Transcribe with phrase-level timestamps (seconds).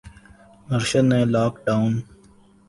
[0.75, 1.93] ارشد نے lock down